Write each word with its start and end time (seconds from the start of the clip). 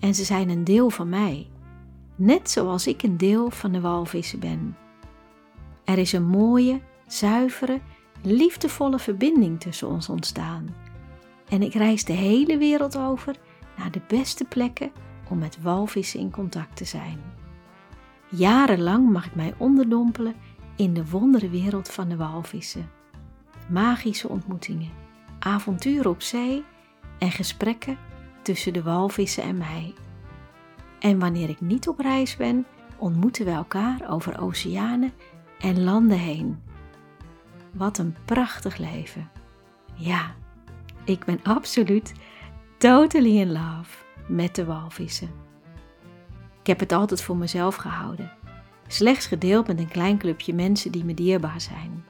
En 0.00 0.14
ze 0.14 0.24
zijn 0.24 0.48
een 0.48 0.64
deel 0.64 0.90
van 0.90 1.08
mij, 1.08 1.48
net 2.16 2.50
zoals 2.50 2.86
ik 2.86 3.02
een 3.02 3.16
deel 3.16 3.50
van 3.50 3.72
de 3.72 3.80
walvissen 3.80 4.38
ben. 4.38 4.76
Er 5.84 5.98
is 5.98 6.12
een 6.12 6.26
mooie, 6.26 6.80
zuivere, 7.06 7.80
liefdevolle 8.22 8.98
verbinding 8.98 9.60
tussen 9.60 9.88
ons 9.88 10.08
ontstaan. 10.08 10.74
En 11.48 11.62
ik 11.62 11.74
reis 11.74 12.04
de 12.04 12.12
hele 12.12 12.58
wereld 12.58 12.98
over 12.98 13.36
naar 13.76 13.90
de 13.90 14.00
beste 14.08 14.44
plekken 14.44 14.92
om 15.28 15.38
met 15.38 15.62
walvissen 15.62 16.20
in 16.20 16.30
contact 16.30 16.76
te 16.76 16.84
zijn. 16.84 17.20
Jarenlang 18.28 19.10
mag 19.10 19.26
ik 19.26 19.34
mij 19.34 19.54
onderdompelen 19.58 20.34
in 20.76 20.94
de 20.94 21.10
wonderenwereld 21.10 21.88
van 21.88 22.08
de 22.08 22.16
walvissen. 22.16 22.90
Magische 23.68 24.28
ontmoetingen, 24.28 24.90
avonturen 25.38 26.10
op 26.10 26.22
zee 26.22 26.64
en 27.18 27.30
gesprekken 27.30 27.98
tussen 28.42 28.72
de 28.72 28.82
walvissen 28.82 29.42
en 29.42 29.56
mij. 29.56 29.94
En 30.98 31.18
wanneer 31.18 31.48
ik 31.48 31.60
niet 31.60 31.88
op 31.88 31.98
reis 31.98 32.36
ben, 32.36 32.66
ontmoeten 32.96 33.44
we 33.44 33.50
elkaar 33.50 34.10
over 34.10 34.40
oceanen 34.40 35.12
en 35.58 35.82
landen 35.82 36.18
heen. 36.18 36.62
Wat 37.72 37.98
een 37.98 38.16
prachtig 38.24 38.76
leven. 38.76 39.30
Ja, 39.94 40.34
ik 41.04 41.24
ben 41.24 41.40
absoluut 41.42 42.12
totally 42.78 43.38
in 43.38 43.52
love 43.52 43.96
met 44.28 44.54
de 44.54 44.64
walvissen. 44.64 45.30
Ik 46.60 46.66
heb 46.66 46.80
het 46.80 46.92
altijd 46.92 47.22
voor 47.22 47.36
mezelf 47.36 47.76
gehouden, 47.76 48.32
slechts 48.86 49.26
gedeeld 49.26 49.66
met 49.66 49.78
een 49.78 49.88
klein 49.88 50.18
clubje 50.18 50.54
mensen 50.54 50.92
die 50.92 51.04
me 51.04 51.14
dierbaar 51.14 51.60
zijn. 51.60 52.04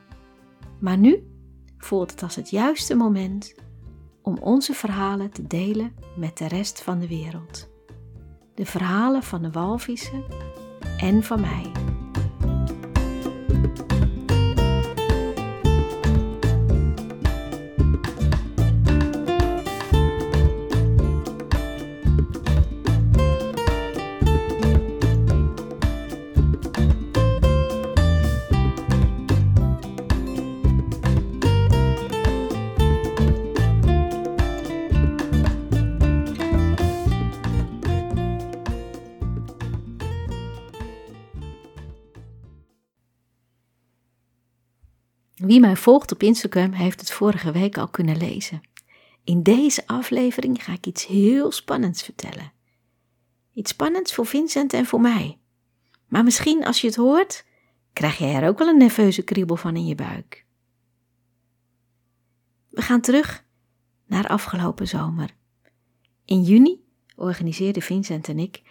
Maar 0.79 0.99
nu 0.99 1.31
voelt 1.79 2.11
het 2.11 2.23
als 2.23 2.37
het 2.37 2.51
juiste 2.51 2.95
moment 2.95 3.55
om 4.23 4.39
onze 4.39 4.73
verhalen 4.73 5.31
te 5.31 5.47
delen 5.47 5.95
met 6.17 6.39
de 6.39 6.49
rest 6.49 6.83
van 6.83 6.99
de 6.99 7.09
wereld. 7.09 7.69
De 8.55 8.67
verhalen 8.67 9.23
van 9.23 9.43
de 9.43 9.51
walvissen 9.51 10.25
en 10.97 11.23
van 11.23 11.41
mij. 11.41 11.90
Wie 45.51 45.61
mij 45.61 45.77
volgt 45.77 46.13
op 46.13 46.23
Instagram 46.23 46.73
heeft 46.73 47.01
het 47.01 47.11
vorige 47.11 47.53
week 47.53 47.79
al 47.79 47.89
kunnen 47.89 48.17
lezen. 48.17 48.61
In 49.25 49.43
deze 49.43 49.87
aflevering 49.87 50.65
ga 50.65 50.73
ik 50.73 50.87
iets 50.87 51.07
heel 51.07 51.53
spannends 51.53 52.03
vertellen. 52.03 52.53
Iets 53.53 53.71
spannends 53.71 54.15
voor 54.15 54.27
Vincent 54.27 54.73
en 54.73 54.87
voor 54.87 55.01
mij. 55.01 55.39
Maar 56.09 56.25
misschien 56.25 56.65
als 56.65 56.81
je 56.81 56.87
het 56.87 56.97
hoort, 56.97 57.47
krijg 57.93 58.19
jij 58.19 58.35
er 58.35 58.49
ook 58.49 58.59
wel 58.59 58.69
een 58.69 58.79
nerveuze 58.79 59.23
kriebel 59.23 59.57
van 59.57 59.77
in 59.77 59.87
je 59.87 59.95
buik. 59.95 60.47
We 62.69 62.83
gaan 62.83 63.01
terug 63.01 63.45
naar 64.07 64.29
afgelopen 64.29 64.89
zomer. 64.89 65.31
In 66.25 66.43
juni 66.43 66.85
organiseerden 67.17 67.83
Vincent 67.83 68.29
en 68.29 68.39
ik 68.39 68.63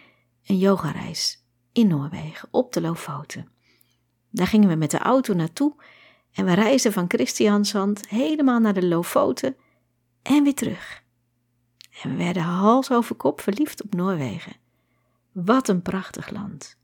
een 0.46 0.58
yogareis 0.58 1.44
in 1.72 1.86
Noorwegen 1.86 2.48
op 2.50 2.72
de 2.72 2.80
Lofoten. 2.80 3.48
Daar 4.30 4.46
gingen 4.46 4.68
we 4.68 4.74
met 4.74 4.90
de 4.90 4.98
auto 4.98 5.34
naartoe 5.34 5.74
en 6.32 6.44
we 6.44 6.54
reisden 6.54 6.92
van 6.92 7.04
Christiansand 7.08 8.08
helemaal 8.08 8.60
naar 8.60 8.74
de 8.74 8.86
Lofoten 8.86 9.56
en 10.22 10.42
weer 10.42 10.54
terug. 10.54 11.02
En 12.02 12.10
we 12.10 12.16
werden 12.16 12.42
hals 12.42 12.90
over 12.90 13.14
kop 13.14 13.40
verliefd 13.40 13.82
op 13.82 13.94
Noorwegen. 13.94 14.56
Wat 15.32 15.68
een 15.68 15.82
prachtig 15.82 16.30
land. 16.30 16.78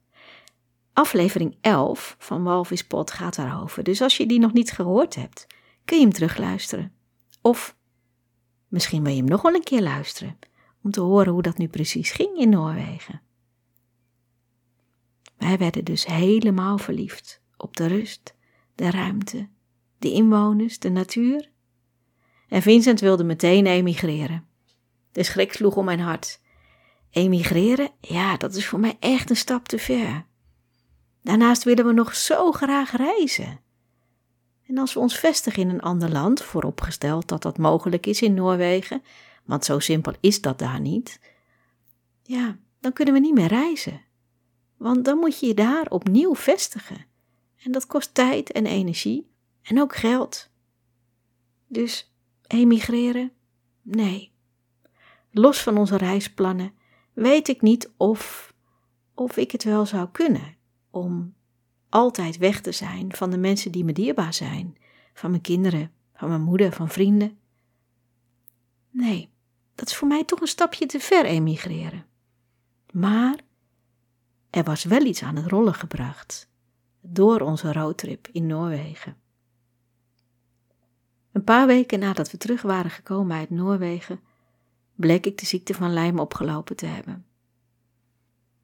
Aflevering 0.92 1.56
11 1.60 2.16
van 2.18 2.42
Walvispot 2.42 3.10
gaat 3.10 3.36
daarover, 3.36 3.82
dus 3.82 4.00
als 4.00 4.16
je 4.16 4.26
die 4.26 4.38
nog 4.38 4.52
niet 4.52 4.72
gehoord 4.72 5.14
hebt, 5.14 5.46
kun 5.84 5.96
je 5.96 6.02
hem 6.02 6.12
terugluisteren. 6.12 6.92
Of 7.40 7.76
misschien 8.68 9.02
wil 9.02 9.12
je 9.12 9.18
hem 9.18 9.28
nog 9.28 9.42
wel 9.42 9.54
een 9.54 9.62
keer 9.62 9.82
luisteren, 9.82 10.38
om 10.82 10.90
te 10.90 11.00
horen 11.00 11.32
hoe 11.32 11.42
dat 11.42 11.58
nu 11.58 11.68
precies 11.68 12.10
ging 12.10 12.38
in 12.38 12.48
Noorwegen. 12.48 13.20
Wij 15.36 15.58
werden 15.58 15.84
dus 15.84 16.06
helemaal 16.06 16.78
verliefd 16.78 17.40
op 17.56 17.76
de 17.76 17.86
rust 17.86 18.35
de 18.76 18.90
ruimte, 18.90 19.48
de 19.98 20.12
inwoners, 20.12 20.78
de 20.78 20.90
natuur. 20.90 21.50
En 22.48 22.62
Vincent 22.62 23.00
wilde 23.00 23.24
meteen 23.24 23.66
emigreren. 23.66 24.46
De 25.12 25.22
schrik 25.22 25.52
sloeg 25.52 25.76
om 25.76 25.84
mijn 25.84 26.00
hart. 26.00 26.40
Emigreren, 27.10 27.90
ja, 28.00 28.36
dat 28.36 28.54
is 28.54 28.66
voor 28.66 28.80
mij 28.80 28.96
echt 29.00 29.30
een 29.30 29.36
stap 29.36 29.68
te 29.68 29.78
ver. 29.78 30.24
Daarnaast 31.22 31.64
willen 31.64 31.86
we 31.86 31.92
nog 31.92 32.14
zo 32.14 32.52
graag 32.52 32.96
reizen. 32.96 33.60
En 34.66 34.78
als 34.78 34.94
we 34.94 35.00
ons 35.00 35.18
vestigen 35.18 35.62
in 35.62 35.68
een 35.68 35.80
ander 35.80 36.10
land, 36.10 36.42
vooropgesteld 36.42 37.28
dat 37.28 37.42
dat 37.42 37.58
mogelijk 37.58 38.06
is 38.06 38.22
in 38.22 38.34
Noorwegen, 38.34 39.02
want 39.44 39.64
zo 39.64 39.78
simpel 39.78 40.12
is 40.20 40.40
dat 40.40 40.58
daar 40.58 40.80
niet, 40.80 41.20
ja, 42.22 42.58
dan 42.80 42.92
kunnen 42.92 43.14
we 43.14 43.20
niet 43.20 43.34
meer 43.34 43.48
reizen. 43.48 44.00
Want 44.76 45.04
dan 45.04 45.18
moet 45.18 45.40
je 45.40 45.46
je 45.46 45.54
daar 45.54 45.86
opnieuw 45.88 46.34
vestigen. 46.34 47.06
En 47.66 47.72
dat 47.72 47.86
kost 47.86 48.14
tijd 48.14 48.52
en 48.52 48.66
energie 48.66 49.30
en 49.62 49.80
ook 49.80 49.96
geld. 49.96 50.50
Dus 51.66 52.14
emigreren? 52.46 53.32
Nee. 53.82 54.32
Los 55.30 55.62
van 55.62 55.78
onze 55.78 55.96
reisplannen 55.96 56.72
weet 57.12 57.48
ik 57.48 57.62
niet 57.62 57.92
of, 57.96 58.52
of 59.14 59.36
ik 59.36 59.52
het 59.52 59.64
wel 59.64 59.86
zou 59.86 60.08
kunnen 60.12 60.56
om 60.90 61.34
altijd 61.88 62.36
weg 62.36 62.60
te 62.60 62.72
zijn 62.72 63.14
van 63.14 63.30
de 63.30 63.38
mensen 63.38 63.72
die 63.72 63.84
me 63.84 63.92
dierbaar 63.92 64.34
zijn, 64.34 64.76
van 65.14 65.30
mijn 65.30 65.42
kinderen, 65.42 65.92
van 66.14 66.28
mijn 66.28 66.42
moeder, 66.42 66.72
van 66.72 66.88
vrienden. 66.88 67.38
Nee, 68.90 69.30
dat 69.74 69.88
is 69.88 69.96
voor 69.96 70.08
mij 70.08 70.24
toch 70.24 70.40
een 70.40 70.46
stapje 70.46 70.86
te 70.86 71.00
ver 71.00 71.24
emigreren. 71.24 72.06
Maar 72.92 73.40
er 74.50 74.64
was 74.64 74.84
wel 74.84 75.04
iets 75.04 75.22
aan 75.22 75.36
het 75.36 75.46
rollen 75.46 75.74
gebracht 75.74 76.54
door 77.08 77.40
onze 77.40 77.72
roadtrip 77.72 78.28
in 78.32 78.46
Noorwegen. 78.46 79.16
Een 81.32 81.44
paar 81.44 81.66
weken 81.66 81.98
nadat 81.98 82.30
we 82.30 82.36
terug 82.36 82.62
waren 82.62 82.90
gekomen 82.90 83.36
uit 83.36 83.50
Noorwegen, 83.50 84.20
bleek 84.94 85.26
ik 85.26 85.38
de 85.38 85.46
ziekte 85.46 85.74
van 85.74 85.92
Lyme 85.92 86.20
opgelopen 86.20 86.76
te 86.76 86.86
hebben. 86.86 87.24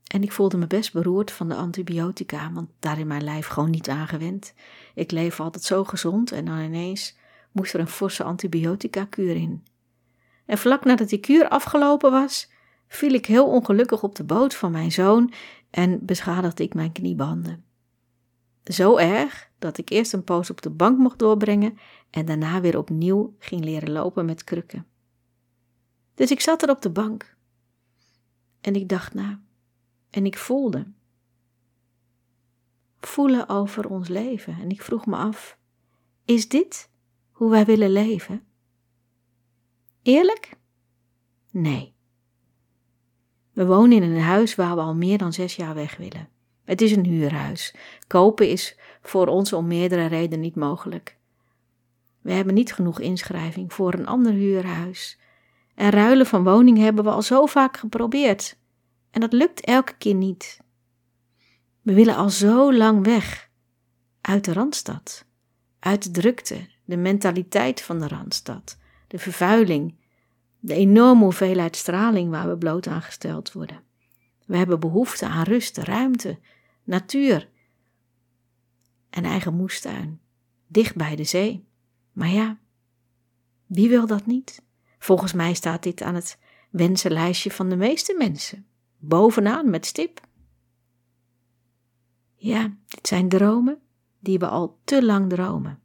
En 0.06 0.22
ik 0.22 0.32
voelde 0.32 0.56
me 0.56 0.66
best 0.66 0.92
beroerd 0.92 1.30
van 1.30 1.48
de 1.48 1.54
antibiotica, 1.54 2.52
want 2.52 2.70
daar 2.78 2.98
in 2.98 3.06
mijn 3.06 3.24
lijf 3.24 3.46
gewoon 3.46 3.70
niet 3.70 3.88
aangewend. 3.88 4.54
Ik 4.94 5.10
leef 5.10 5.40
altijd 5.40 5.64
zo 5.64 5.84
gezond 5.84 6.32
en 6.32 6.44
dan 6.44 6.58
ineens 6.58 7.16
moest 7.52 7.74
er 7.74 7.80
een 7.80 7.88
forse 7.88 8.22
antibiotica-kuur 8.22 9.36
in. 9.36 9.64
En 10.46 10.58
vlak 10.58 10.84
nadat 10.84 11.08
die 11.08 11.20
kuur 11.20 11.48
afgelopen 11.48 12.10
was, 12.10 12.50
viel 12.88 13.12
ik 13.12 13.26
heel 13.26 13.46
ongelukkig 13.46 14.02
op 14.02 14.14
de 14.14 14.24
boot 14.24 14.54
van 14.54 14.72
mijn 14.72 14.92
zoon 14.92 15.32
en 15.70 16.04
beschadigde 16.04 16.62
ik 16.62 16.74
mijn 16.74 16.92
kniebanden. 16.92 17.64
Zo 18.64 18.96
erg 18.96 19.50
dat 19.58 19.78
ik 19.78 19.90
eerst 19.90 20.12
een 20.12 20.24
poos 20.24 20.50
op 20.50 20.62
de 20.62 20.70
bank 20.70 20.98
mocht 20.98 21.18
doorbrengen 21.18 21.78
en 22.10 22.26
daarna 22.26 22.60
weer 22.60 22.78
opnieuw 22.78 23.34
ging 23.38 23.64
leren 23.64 23.90
lopen 23.90 24.24
met 24.24 24.44
krukken. 24.44 24.86
Dus 26.14 26.30
ik 26.30 26.40
zat 26.40 26.62
er 26.62 26.70
op 26.70 26.82
de 26.82 26.90
bank 26.90 27.36
en 28.60 28.74
ik 28.74 28.88
dacht 28.88 29.14
na 29.14 29.42
en 30.10 30.26
ik 30.26 30.38
voelde. 30.38 30.86
Voelen 33.00 33.48
over 33.48 33.88
ons 33.88 34.08
leven 34.08 34.56
en 34.60 34.70
ik 34.70 34.82
vroeg 34.82 35.06
me 35.06 35.16
af: 35.16 35.58
is 36.24 36.48
dit 36.48 36.90
hoe 37.30 37.50
wij 37.50 37.64
willen 37.64 37.90
leven? 37.90 38.44
Eerlijk? 40.02 40.56
Nee. 41.50 41.94
We 43.52 43.66
wonen 43.66 44.02
in 44.02 44.02
een 44.02 44.20
huis 44.20 44.54
waar 44.54 44.74
we 44.74 44.80
al 44.80 44.94
meer 44.94 45.18
dan 45.18 45.32
zes 45.32 45.56
jaar 45.56 45.74
weg 45.74 45.96
willen. 45.96 46.28
Het 46.64 46.80
is 46.80 46.92
een 46.92 47.04
huurhuis. 47.04 47.74
Kopen 48.06 48.48
is 48.48 48.76
voor 49.02 49.26
ons 49.26 49.52
om 49.52 49.66
meerdere 49.66 50.06
redenen 50.06 50.40
niet 50.40 50.56
mogelijk. 50.56 51.16
We 52.20 52.32
hebben 52.32 52.54
niet 52.54 52.72
genoeg 52.72 53.00
inschrijving 53.00 53.72
voor 53.72 53.94
een 53.94 54.06
ander 54.06 54.32
huurhuis. 54.32 55.18
En 55.74 55.90
ruilen 55.90 56.26
van 56.26 56.44
woning 56.44 56.78
hebben 56.78 57.04
we 57.04 57.10
al 57.10 57.22
zo 57.22 57.46
vaak 57.46 57.76
geprobeerd. 57.76 58.56
En 59.10 59.20
dat 59.20 59.32
lukt 59.32 59.60
elke 59.60 59.94
keer 59.98 60.14
niet. 60.14 60.60
We 61.82 61.94
willen 61.94 62.16
al 62.16 62.30
zo 62.30 62.72
lang 62.72 63.04
weg. 63.04 63.50
Uit 64.20 64.44
de 64.44 64.52
randstad. 64.52 65.24
Uit 65.78 66.02
de 66.02 66.10
drukte, 66.10 66.68
de 66.84 66.96
mentaliteit 66.96 67.82
van 67.82 67.98
de 67.98 68.08
randstad, 68.08 68.78
de 69.08 69.18
vervuiling, 69.18 69.94
de 70.60 70.74
enorme 70.74 71.22
hoeveelheid 71.22 71.76
straling 71.76 72.30
waar 72.30 72.48
we 72.48 72.56
bloot 72.56 72.86
aan 72.86 73.02
gesteld 73.02 73.52
worden. 73.52 73.80
We 74.52 74.58
hebben 74.58 74.80
behoefte 74.80 75.26
aan 75.26 75.42
rust, 75.42 75.76
ruimte, 75.76 76.38
natuur 76.84 77.48
en 79.10 79.24
eigen 79.24 79.54
moestuin, 79.54 80.20
dicht 80.66 80.96
bij 80.96 81.16
de 81.16 81.24
zee. 81.24 81.64
Maar 82.12 82.28
ja, 82.28 82.58
wie 83.66 83.88
wil 83.88 84.06
dat 84.06 84.26
niet? 84.26 84.62
Volgens 84.98 85.32
mij 85.32 85.54
staat 85.54 85.82
dit 85.82 86.02
aan 86.02 86.14
het 86.14 86.38
wensenlijstje 86.70 87.50
van 87.50 87.68
de 87.68 87.76
meeste 87.76 88.14
mensen, 88.18 88.66
bovenaan 88.98 89.70
met 89.70 89.86
stip. 89.86 90.20
Ja, 92.34 92.76
dit 92.86 93.06
zijn 93.06 93.28
dromen 93.28 93.80
die 94.18 94.38
we 94.38 94.48
al 94.48 94.78
te 94.84 95.04
lang 95.04 95.28
dromen. 95.28 95.80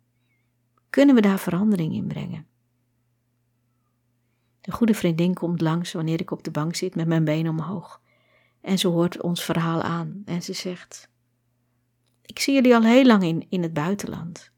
Kunnen 0.90 1.16
we 1.16 1.22
daar 1.22 1.40
verandering 1.40 1.94
in 1.94 2.08
brengen? 2.08 2.48
Een 4.62 4.74
goede 4.74 4.94
vriendin 4.94 5.34
komt 5.34 5.62
langs 5.62 5.92
wanneer 5.92 6.22
ik 6.22 6.32
op 6.32 6.44
de 6.44 6.52
bank 6.52 6.76
zit 6.76 6.96
met 6.96 7.08
mijn 7.08 7.24
benen 7.24 7.52
omhoog. 7.52 8.06
En 8.68 8.80
ze 8.80 8.88
hoort 8.88 9.22
ons 9.22 9.44
verhaal 9.44 9.82
aan 9.82 10.22
en 10.26 10.42
ze 10.44 10.54
zegt: 10.54 11.10
Ik 12.26 12.40
zie 12.40 12.54
jullie 12.54 12.76
al 12.76 12.84
heel 12.84 13.06
lang 13.06 13.24
in, 13.24 13.46
in 13.50 13.62
het 13.62 13.74
buitenland. 13.74 14.52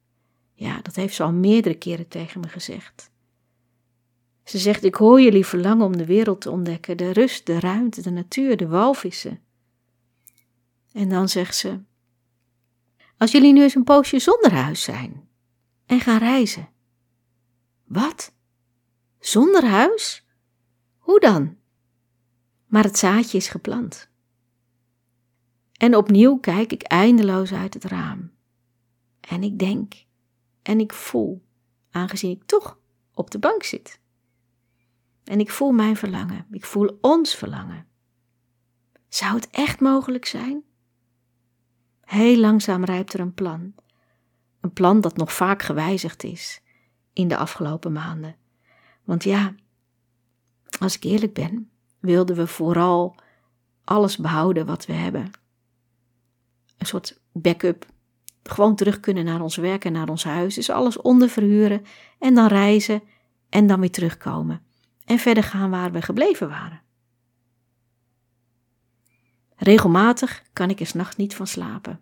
Ja, 0.54 0.82
dat 0.82 0.96
heeft 0.96 1.16
ze 1.16 1.24
al 1.24 1.32
meerdere 1.32 1.76
keren 1.76 2.08
tegen 2.08 2.40
me 2.40 2.48
gezegd. 2.48 3.12
Ze 4.44 4.58
zegt: 4.58 4.84
Ik 4.84 4.96
hoor 4.96 5.22
jullie 5.22 5.46
verlangen 5.46 5.86
om 5.86 5.98
de 5.98 6.06
wereld 6.06 6.42
te 6.42 6.52
ontdekken, 6.52 6.98
de 6.98 7.14
rust, 7.14 7.46
de 7.46 7.60
ruimte, 7.60 8.02
de 8.02 8.10
natuur, 8.10 8.58
de 8.58 8.68
walvissen. 8.68 9.40
En 10.92 11.10
dan 11.10 11.30
zegt 11.30 11.56
ze: 11.56 11.80
Als 13.18 13.32
jullie 13.32 13.54
nu 13.54 13.62
eens 13.62 13.76
een 13.76 13.84
poosje 13.84 14.20
zonder 14.20 14.52
huis 14.54 14.84
zijn 14.84 15.30
en 15.86 16.00
gaan 16.00 16.20
reizen. 16.20 16.70
Wat? 17.84 18.34
Zonder 19.20 19.66
huis? 19.66 20.26
Hoe 20.98 21.20
dan? 21.20 21.59
Maar 22.70 22.84
het 22.84 22.98
zaadje 22.98 23.38
is 23.38 23.48
geplant. 23.48 24.10
En 25.78 25.96
opnieuw 25.96 26.38
kijk 26.38 26.72
ik 26.72 26.84
eindeloos 26.84 27.54
uit 27.54 27.74
het 27.74 27.84
raam. 27.84 28.32
En 29.20 29.44
ik 29.44 29.60
denk 29.60 29.94
en 30.62 30.80
ik 30.80 30.94
voel, 30.94 31.42
aangezien 31.92 32.32
ik 32.32 32.44
toch 32.44 32.80
op 33.14 33.32
de 33.32 33.40
bank 33.40 33.64
zit. 33.64 34.00
En 35.24 35.40
ik 35.40 35.52
voel 35.52 35.72
mijn 35.72 35.96
verlangen, 35.96 36.46
ik 36.52 36.66
voel 36.66 36.98
ons 37.02 37.36
verlangen. 37.36 37.88
Zou 39.08 39.36
het 39.36 39.50
echt 39.50 39.80
mogelijk 39.80 40.26
zijn? 40.26 40.64
Heel 42.02 42.38
langzaam 42.38 42.84
rijpt 42.84 43.14
er 43.14 43.20
een 43.20 43.34
plan. 43.34 43.74
Een 44.60 44.74
plan 44.74 45.02
dat 45.02 45.18
nog 45.18 45.34
vaak 45.34 45.62
gewijzigd 45.62 46.24
is 46.24 46.62
in 47.14 47.28
de 47.28 47.38
afgelopen 47.38 47.92
maanden. 47.92 48.36
Want 49.04 49.24
ja, 49.24 49.56
als 50.80 50.96
ik 50.96 51.04
eerlijk 51.04 51.34
ben, 51.34 51.70
wilden 52.00 52.36
we 52.36 52.48
vooral 52.48 53.16
alles 53.84 54.18
behouden 54.18 54.66
wat 54.66 54.86
we 54.86 54.94
hebben. 54.94 55.32
Een 56.78 56.86
soort 56.86 57.20
backup. 57.32 57.86
Gewoon 58.44 58.76
terug 58.76 59.00
kunnen 59.00 59.26
naar 59.26 59.42
ons 59.42 59.56
werk 59.56 59.86
en 59.86 59.92
naar 59.92 60.10
ons 60.10 60.24
huis. 60.24 60.56
Dus 60.56 60.70
alles 60.70 61.02
onderverhuren 61.02 61.86
en 62.20 62.36
dan 62.36 62.48
reizen 62.48 63.02
en 63.50 63.68
dan 63.68 63.80
weer 63.80 63.92
terugkomen. 63.92 64.62
En 65.06 65.20
verder 65.20 65.44
gaan 65.44 65.70
waar 65.70 65.92
we 65.92 66.02
gebleven 66.02 66.50
waren. 66.50 66.82
Regelmatig 69.56 70.44
kan 70.54 70.70
ik 70.70 70.80
er 70.80 70.86
s'nachts 70.86 71.16
niet 71.16 71.36
van 71.36 71.48
slapen. 71.48 72.00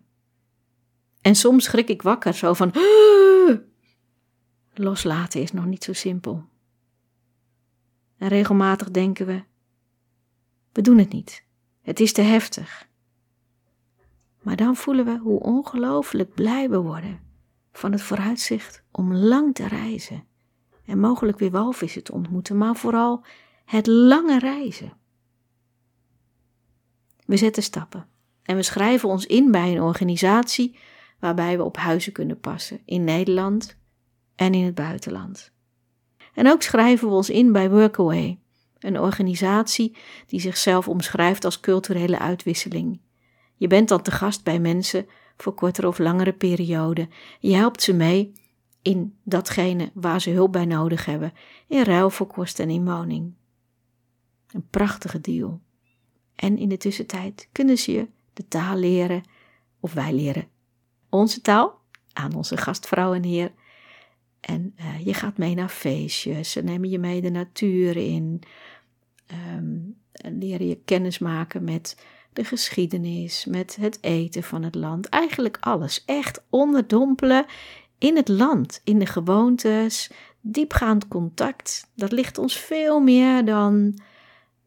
En 1.20 1.34
soms 1.34 1.64
schrik 1.64 1.88
ik 1.88 2.02
wakker, 2.02 2.34
zo 2.34 2.54
van. 2.54 2.72
Loslaten 4.74 5.42
is 5.42 5.52
nog 5.52 5.64
niet 5.64 5.84
zo 5.84 5.92
simpel. 5.92 6.44
En 8.18 8.28
regelmatig 8.28 8.90
denken 8.90 9.26
we: 9.26 9.42
we 10.78 10.84
doen 10.84 10.98
het 10.98 11.12
niet. 11.12 11.44
Het 11.82 12.00
is 12.00 12.12
te 12.12 12.20
heftig. 12.20 12.88
Maar 14.42 14.56
dan 14.56 14.76
voelen 14.76 15.04
we 15.04 15.18
hoe 15.18 15.40
ongelooflijk 15.40 16.34
blij 16.34 16.70
we 16.70 16.76
worden 16.76 17.20
van 17.72 17.92
het 17.92 18.02
vooruitzicht 18.02 18.82
om 18.90 19.14
lang 19.14 19.54
te 19.54 19.68
reizen 19.68 20.24
en 20.84 21.00
mogelijk 21.00 21.38
weer 21.38 21.50
walvissen 21.50 22.02
te 22.02 22.12
ontmoeten, 22.12 22.56
maar 22.56 22.76
vooral 22.76 23.24
het 23.64 23.86
lange 23.86 24.38
reizen. 24.38 24.92
We 27.26 27.36
zetten 27.36 27.62
stappen 27.62 28.06
en 28.42 28.56
we 28.56 28.62
schrijven 28.62 29.08
ons 29.08 29.26
in 29.26 29.50
bij 29.50 29.72
een 29.72 29.82
organisatie 29.82 30.78
waarbij 31.18 31.56
we 31.56 31.64
op 31.64 31.76
huizen 31.76 32.12
kunnen 32.12 32.40
passen 32.40 32.80
in 32.84 33.04
Nederland 33.04 33.78
en 34.34 34.54
in 34.54 34.64
het 34.64 34.74
buitenland. 34.74 35.52
En 36.34 36.50
ook 36.50 36.62
schrijven 36.62 37.08
we 37.08 37.14
ons 37.14 37.30
in 37.30 37.52
bij 37.52 37.70
Workaway, 37.70 38.38
een 38.80 39.00
organisatie 39.00 39.96
die 40.26 40.40
zichzelf 40.40 40.88
omschrijft 40.88 41.44
als 41.44 41.60
culturele 41.60 42.18
uitwisseling. 42.18 43.00
Je 43.56 43.66
bent 43.66 43.88
dan 43.88 44.02
te 44.02 44.10
gast 44.10 44.44
bij 44.44 44.58
mensen 44.58 45.06
voor 45.36 45.54
kortere 45.54 45.88
of 45.88 45.98
langere 45.98 46.32
perioden. 46.32 47.10
Je 47.40 47.54
helpt 47.54 47.82
ze 47.82 47.92
mee 47.92 48.32
in 48.82 49.18
datgene 49.22 49.90
waar 49.94 50.20
ze 50.20 50.30
hulp 50.30 50.52
bij 50.52 50.64
nodig 50.64 51.04
hebben, 51.04 51.32
in 51.66 51.82
ruil 51.82 52.10
voor 52.10 52.26
kost 52.26 52.58
en 52.58 52.70
inwoning. 52.70 53.34
Een 54.52 54.66
prachtige 54.70 55.20
deal. 55.20 55.60
En 56.34 56.58
in 56.58 56.68
de 56.68 56.76
tussentijd 56.76 57.48
kunnen 57.52 57.78
ze 57.78 57.92
je 57.92 58.08
de 58.32 58.48
taal 58.48 58.76
leren, 58.76 59.22
of 59.80 59.92
wij 59.92 60.12
leren 60.12 60.48
onze 61.08 61.40
taal 61.40 61.80
aan 62.12 62.34
onze 62.34 62.56
gastvrouw 62.56 63.14
en 63.14 63.24
heer. 63.24 63.52
En 64.40 64.74
uh, 64.80 65.06
je 65.06 65.14
gaat 65.14 65.38
mee 65.38 65.54
naar 65.54 65.68
feestjes, 65.68 66.50
ze 66.50 66.62
nemen 66.62 66.90
je 66.90 66.98
mee 66.98 67.20
de 67.20 67.30
natuur 67.30 67.96
in, 67.96 68.42
um, 69.56 69.96
leren 70.38 70.68
je 70.68 70.80
kennis 70.84 71.18
maken 71.18 71.64
met 71.64 71.96
de 72.32 72.44
geschiedenis, 72.44 73.44
met 73.44 73.76
het 73.76 73.98
eten 74.00 74.42
van 74.42 74.62
het 74.62 74.74
land. 74.74 75.08
Eigenlijk 75.08 75.56
alles. 75.60 76.04
Echt 76.04 76.44
onderdompelen 76.50 77.46
in 77.98 78.16
het 78.16 78.28
land, 78.28 78.80
in 78.84 78.98
de 78.98 79.06
gewoontes, 79.06 80.10
diepgaand 80.40 81.08
contact. 81.08 81.90
Dat 81.94 82.12
ligt 82.12 82.38
ons 82.38 82.58
veel 82.58 83.00
meer 83.00 83.44
dan, 83.44 83.98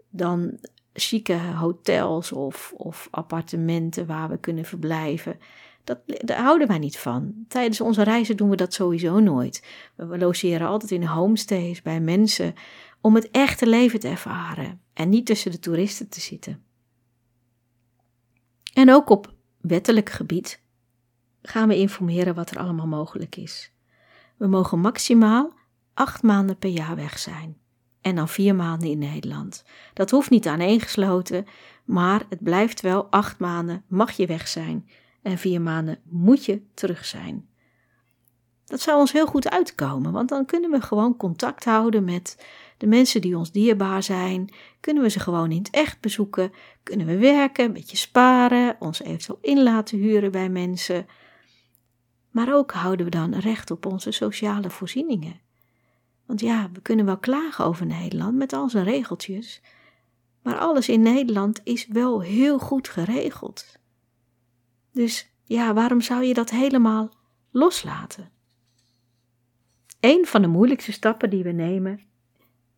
dan 0.10 0.58
chique 0.94 1.40
hotels 1.40 2.32
of, 2.32 2.74
of 2.78 3.08
appartementen 3.12 4.06
waar 4.06 4.30
we 4.30 4.38
kunnen 4.38 4.66
verblijven. 4.66 5.40
Dat, 5.83 6.00
daar 6.05 6.41
houden 6.41 6.67
wij 6.67 6.77
niet 6.77 6.97
van. 6.97 7.33
Tijdens 7.47 7.81
onze 7.81 8.03
reizen 8.03 8.38
doen 8.38 8.50
we 8.50 8.55
dat 8.55 8.73
sowieso 8.73 9.19
nooit. 9.19 9.65
We 9.95 10.17
logeren 10.17 10.67
altijd 10.67 10.91
in 10.91 11.03
homestays 11.03 11.81
bij 11.81 12.00
mensen 12.00 12.53
om 13.01 13.15
het 13.15 13.31
echte 13.31 13.67
leven 13.67 14.00
te 14.00 14.07
ervaren 14.07 14.81
en 14.93 15.09
niet 15.09 15.25
tussen 15.25 15.51
de 15.51 15.59
toeristen 15.59 16.09
te 16.09 16.21
zitten. 16.21 16.63
En 18.73 18.91
ook 18.91 19.09
op 19.09 19.33
wettelijk 19.61 20.09
gebied 20.09 20.61
gaan 21.41 21.67
we 21.67 21.77
informeren 21.77 22.35
wat 22.35 22.51
er 22.51 22.59
allemaal 22.59 22.88
mogelijk 22.88 23.35
is. 23.35 23.71
We 24.38 24.47
mogen 24.47 24.79
maximaal 24.79 25.53
acht 25.93 26.23
maanden 26.23 26.57
per 26.57 26.69
jaar 26.69 26.95
weg 26.95 27.19
zijn. 27.19 27.57
En 28.01 28.15
dan 28.15 28.29
vier 28.29 28.55
maanden 28.55 28.89
in 28.89 28.97
Nederland. 28.97 29.63
Dat 29.93 30.11
hoeft 30.11 30.29
niet 30.29 30.47
aaneengesloten, 30.47 31.45
maar 31.85 32.25
het 32.29 32.43
blijft 32.43 32.81
wel 32.81 33.05
acht 33.05 33.39
maanden 33.39 33.83
mag 33.88 34.11
je 34.11 34.25
weg 34.25 34.47
zijn 34.47 34.88
en 35.22 35.38
vier 35.38 35.62
maanden 35.62 36.00
moet 36.10 36.46
je 36.46 36.62
terug 36.74 37.06
zijn. 37.06 37.50
Dat 38.66 38.82
zou 38.82 39.00
ons 39.00 39.12
heel 39.12 39.25
goed 39.25 39.50
uitkomen, 39.50 40.12
want 40.12 40.30
dan 40.30 40.46
kunnen 40.46 40.72
we 40.72 40.82
gewoon 40.82 41.18
contact 41.18 41.63
houden 41.63 42.04
met 42.04 42.46
de 42.78 42.88
mensen 42.88 43.22
die 43.22 43.38
ons 43.38 43.51
dierbaar 43.51 44.04
zijn. 44.04 44.54
Kunnen 44.80 45.04
we 45.04 45.10
ze 45.10 45.20
gewoon 45.20 45.51
in 45.51 45.58
het 45.58 45.70
echt 45.70 46.00
bezoeken. 46.00 46.51
Kunnen 46.84 47.06
we 47.06 47.18
werken, 47.18 47.66
een 47.66 47.74
beetje 47.74 47.98
sparen, 47.98 48.75
ons 48.80 49.01
eventueel 49.01 49.40
in 49.42 49.63
laten 49.63 49.98
huren 49.98 50.32
bij 50.32 50.50
mensen. 50.50 51.06
Maar 52.30 52.56
ook 52.56 52.72
houden 52.72 53.06
we 53.06 53.12
dan 53.12 53.34
recht 53.34 53.72
op 53.72 53.86
onze 53.86 54.12
sociale 54.12 54.70
voorzieningen. 54.70 55.40
Want 56.25 56.40
ja, 56.40 56.70
we 56.74 56.82
kunnen 56.82 57.06
wel 57.06 57.18
klagen 57.18 57.66
over 57.66 57.86
Nederland 57.86 58.36
met 58.36 58.54
al 58.54 58.70
zijn 58.70 58.84
regeltjes. 58.84 59.62
Maar 60.42 60.58
alles 60.58 60.90
in 60.90 61.01
Nederland 61.01 61.62
is 61.63 61.88
wel 61.88 62.22
heel 62.22 62.60
goed 62.60 62.90
geregeld. 62.90 63.80
Dus 64.91 65.31
ja, 65.43 65.74
waarom 65.74 66.01
zou 66.01 66.24
je 66.24 66.33
dat 66.33 66.50
helemaal 66.50 67.13
loslaten? 67.51 68.31
Een 70.00 70.25
van 70.25 70.41
de 70.41 70.48
moeilijkste 70.48 70.91
stappen 70.91 71.29
die 71.29 71.43
we 71.43 71.51
nemen 71.51 72.00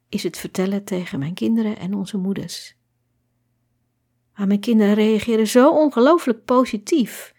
is 0.09 0.23
het 0.23 0.37
vertellen 0.37 0.83
tegen 0.83 1.19
mijn 1.19 1.33
kinderen 1.33 1.77
en 1.77 1.93
onze 1.93 2.17
moeders. 2.17 2.75
Maar 4.35 4.47
mijn 4.47 4.59
kinderen 4.59 4.93
reageren 4.93 5.47
zo 5.47 5.69
ongelooflijk 5.69 6.45
positief. 6.45 7.33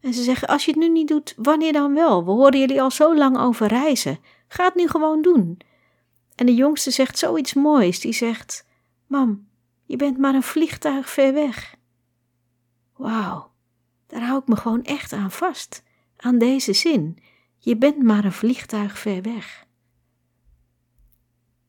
En 0.00 0.14
ze 0.14 0.22
zeggen: 0.22 0.48
Als 0.48 0.64
je 0.64 0.70
het 0.70 0.80
nu 0.80 0.88
niet 0.88 1.08
doet, 1.08 1.34
wanneer 1.36 1.72
dan 1.72 1.94
wel? 1.94 2.24
We 2.24 2.30
horen 2.30 2.58
jullie 2.58 2.82
al 2.82 2.90
zo 2.90 3.16
lang 3.16 3.38
over 3.38 3.66
reizen. 3.66 4.18
Ga 4.48 4.64
het 4.64 4.74
nu 4.74 4.88
gewoon 4.88 5.22
doen. 5.22 5.58
En 6.34 6.46
de 6.46 6.54
jongste 6.54 6.90
zegt 6.90 7.18
zoiets 7.18 7.54
moois. 7.54 8.00
Die 8.00 8.12
zegt: 8.12 8.66
Mam, 9.06 9.48
je 9.84 9.96
bent 9.96 10.18
maar 10.18 10.34
een 10.34 10.42
vliegtuig 10.42 11.10
ver 11.10 11.32
weg. 11.32 11.76
Wauw, 12.96 13.50
daar 14.08 14.22
hou 14.22 14.40
ik 14.40 14.48
me 14.48 14.56
gewoon 14.56 14.84
echt 14.84 15.12
aan 15.12 15.30
vast. 15.30 15.82
Aan 16.16 16.38
deze 16.38 16.72
zin. 16.72 17.18
Je 17.58 17.76
bent 17.76 18.02
maar 18.02 18.24
een 18.24 18.32
vliegtuig 18.32 18.98
ver 18.98 19.22
weg. 19.22 19.66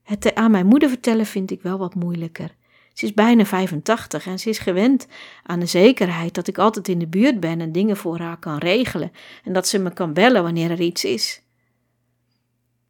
Het 0.03 0.35
aan 0.35 0.51
mijn 0.51 0.65
moeder 0.65 0.89
vertellen 0.89 1.25
vind 1.25 1.51
ik 1.51 1.61
wel 1.61 1.77
wat 1.77 1.95
moeilijker. 1.95 2.55
Ze 2.93 3.05
is 3.05 3.13
bijna 3.13 3.45
85 3.45 4.25
en 4.25 4.39
ze 4.39 4.49
is 4.49 4.57
gewend 4.57 5.07
aan 5.43 5.59
de 5.59 5.65
zekerheid 5.65 6.33
dat 6.33 6.47
ik 6.47 6.57
altijd 6.57 6.87
in 6.87 6.99
de 6.99 7.07
buurt 7.07 7.39
ben 7.39 7.61
en 7.61 7.71
dingen 7.71 7.97
voor 7.97 8.19
haar 8.19 8.37
kan 8.37 8.57
regelen 8.57 9.11
en 9.43 9.53
dat 9.53 9.67
ze 9.67 9.79
me 9.79 9.93
kan 9.93 10.13
bellen 10.13 10.43
wanneer 10.43 10.71
er 10.71 10.81
iets 10.81 11.05
is. 11.05 11.41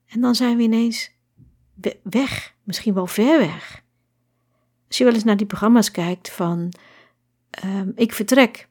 En 0.07 0.21
dan 0.21 0.35
zijn 0.35 0.57
we 0.57 0.63
ineens 0.63 1.11
weg, 2.03 2.55
misschien 2.63 2.93
wel 2.93 3.07
ver 3.07 3.39
weg. 3.39 3.83
Als 4.87 4.97
je 4.97 5.03
wel 5.03 5.13
eens 5.13 5.23
naar 5.23 5.37
die 5.37 5.47
programma's 5.47 5.91
kijkt 5.91 6.31
van 6.31 6.73
um, 7.65 7.91
ik 7.95 8.13
vertrek, 8.13 8.67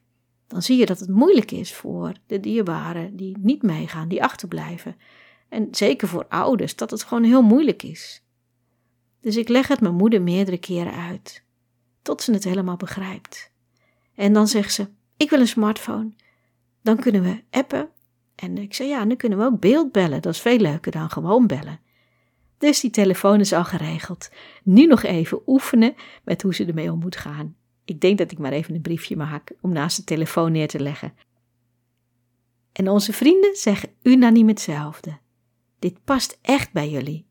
dan 0.49 0.61
zie 0.61 0.77
je 0.77 0.85
dat 0.85 0.99
het 0.99 1.09
moeilijk 1.09 1.51
is 1.51 1.73
voor 1.73 2.13
de 2.27 2.39
dierbaren 2.39 3.15
die 3.15 3.37
niet 3.39 3.61
meegaan, 3.61 4.07
die 4.07 4.23
achterblijven. 4.23 4.95
En 5.49 5.67
zeker 5.71 6.07
voor 6.07 6.25
ouders, 6.29 6.75
dat 6.75 6.91
het 6.91 7.03
gewoon 7.03 7.23
heel 7.23 7.41
moeilijk 7.41 7.83
is. 7.83 8.23
Dus 9.21 9.35
ik 9.35 9.47
leg 9.47 9.67
het 9.67 9.81
mijn 9.81 9.95
moeder 9.95 10.21
meerdere 10.21 10.57
keren 10.57 10.93
uit, 10.93 11.43
tot 12.01 12.21
ze 12.21 12.33
het 12.33 12.43
helemaal 12.43 12.77
begrijpt. 12.77 13.51
En 14.15 14.33
dan 14.33 14.47
zegt 14.47 14.73
ze: 14.73 14.87
Ik 15.17 15.29
wil 15.29 15.39
een 15.39 15.47
smartphone. 15.47 16.11
Dan 16.81 16.97
kunnen 16.97 17.23
we 17.23 17.43
appen. 17.49 17.89
En 18.35 18.57
ik 18.57 18.73
zei: 18.73 18.89
Ja, 18.89 19.05
dan 19.05 19.17
kunnen 19.17 19.37
we 19.37 19.45
ook 19.45 19.59
beeldbellen. 19.59 20.21
Dat 20.21 20.33
is 20.33 20.41
veel 20.41 20.57
leuker 20.57 20.91
dan 20.91 21.09
gewoon 21.09 21.47
bellen. 21.47 21.79
Dus 22.57 22.79
die 22.79 22.91
telefoon 22.91 23.39
is 23.39 23.53
al 23.53 23.65
geregeld. 23.65 24.29
Nu 24.63 24.85
nog 24.85 25.03
even 25.03 25.41
oefenen 25.47 25.95
met 26.23 26.41
hoe 26.41 26.55
ze 26.55 26.65
ermee 26.65 26.91
om 26.91 26.99
moet 26.99 27.15
gaan. 27.15 27.55
Ik 27.89 28.01
denk 28.01 28.17
dat 28.17 28.31
ik 28.31 28.37
maar 28.37 28.51
even 28.51 28.75
een 28.75 28.81
briefje 28.81 29.15
maak 29.15 29.53
om 29.61 29.71
naast 29.71 29.97
de 29.97 30.03
telefoon 30.03 30.51
neer 30.51 30.67
te 30.67 30.79
leggen. 30.79 31.13
En 32.71 32.89
onze 32.89 33.13
vrienden 33.13 33.55
zeggen 33.55 33.89
unaniem 34.01 34.47
hetzelfde. 34.47 35.17
Dit 35.79 36.03
past 36.03 36.39
echt 36.41 36.71
bij 36.71 36.89
jullie. 36.89 37.27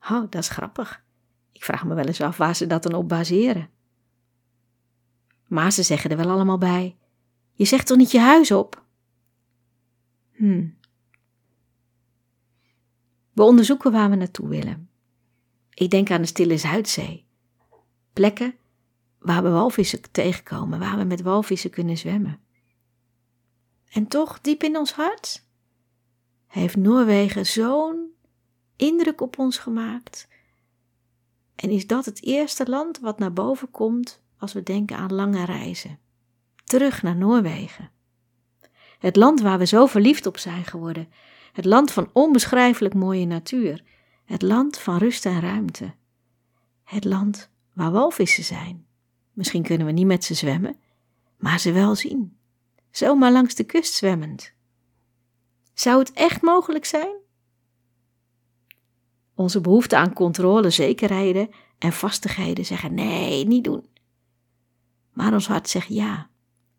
Oh, 0.00 0.30
dat 0.30 0.34
is 0.34 0.48
grappig. 0.48 1.04
Ik 1.52 1.64
vraag 1.64 1.84
me 1.84 1.94
wel 1.94 2.04
eens 2.04 2.20
af 2.20 2.36
waar 2.36 2.56
ze 2.56 2.66
dat 2.66 2.82
dan 2.82 2.94
op 2.94 3.08
baseren. 3.08 3.70
Maar 5.46 5.72
ze 5.72 5.82
zeggen 5.82 6.10
er 6.10 6.16
wel 6.16 6.30
allemaal 6.30 6.58
bij. 6.58 6.96
Je 7.52 7.64
zegt 7.64 7.86
toch 7.86 7.96
niet 7.96 8.10
je 8.10 8.20
huis 8.20 8.50
op? 8.50 8.84
Hm. 10.32 10.68
We 13.32 13.42
onderzoeken 13.42 13.92
waar 13.92 14.10
we 14.10 14.16
naartoe 14.16 14.48
willen. 14.48 14.88
Ik 15.70 15.90
denk 15.90 16.10
aan 16.10 16.20
de 16.20 16.26
Stille 16.26 16.58
Zuidzee. 16.58 17.26
Plekken 18.12 18.54
waar 19.24 19.42
we 19.42 19.48
walvissen 19.48 20.10
tegenkomen, 20.10 20.78
waar 20.78 20.96
we 20.96 21.04
met 21.04 21.22
walvissen 21.22 21.70
kunnen 21.70 21.98
zwemmen. 21.98 22.40
En 23.90 24.06
toch, 24.08 24.40
diep 24.40 24.62
in 24.62 24.76
ons 24.76 24.92
hart, 24.92 25.46
heeft 26.46 26.76
Noorwegen 26.76 27.46
zo'n 27.46 28.12
indruk 28.76 29.20
op 29.20 29.38
ons 29.38 29.58
gemaakt. 29.58 30.28
En 31.54 31.70
is 31.70 31.86
dat 31.86 32.04
het 32.04 32.22
eerste 32.24 32.68
land 32.68 32.98
wat 32.98 33.18
naar 33.18 33.32
boven 33.32 33.70
komt 33.70 34.22
als 34.38 34.52
we 34.52 34.62
denken 34.62 34.96
aan 34.96 35.12
lange 35.12 35.44
reizen? 35.44 35.98
Terug 36.64 37.02
naar 37.02 37.16
Noorwegen. 37.16 37.90
Het 38.98 39.16
land 39.16 39.40
waar 39.40 39.58
we 39.58 39.66
zo 39.66 39.86
verliefd 39.86 40.26
op 40.26 40.38
zijn 40.38 40.64
geworden. 40.64 41.08
Het 41.52 41.64
land 41.64 41.90
van 41.90 42.10
onbeschrijfelijk 42.12 42.94
mooie 42.94 43.26
natuur. 43.26 43.84
Het 44.24 44.42
land 44.42 44.78
van 44.78 44.98
rust 44.98 45.26
en 45.26 45.40
ruimte. 45.40 45.94
Het 46.82 47.04
land 47.04 47.50
waar 47.72 47.92
walvissen 47.92 48.44
zijn. 48.44 48.86
Misschien 49.34 49.62
kunnen 49.62 49.86
we 49.86 49.92
niet 49.92 50.06
met 50.06 50.24
ze 50.24 50.34
zwemmen, 50.34 50.76
maar 51.36 51.60
ze 51.60 51.72
wel 51.72 51.94
zien. 51.94 52.36
Zomaar 52.90 53.32
langs 53.32 53.54
de 53.54 53.64
kust 53.64 53.94
zwemmend. 53.94 54.52
Zou 55.74 55.98
het 55.98 56.12
echt 56.12 56.42
mogelijk 56.42 56.84
zijn? 56.84 57.16
Onze 59.34 59.60
behoefte 59.60 59.96
aan 59.96 60.12
controle, 60.12 60.70
zekerheden 60.70 61.50
en 61.78 61.92
vastigheden 61.92 62.64
zeggen 62.64 62.94
nee, 62.94 63.46
niet 63.46 63.64
doen. 63.64 63.86
Maar 65.12 65.32
ons 65.32 65.46
hart 65.46 65.68
zegt 65.68 65.88
ja. 65.88 66.28